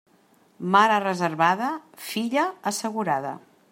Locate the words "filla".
2.09-2.51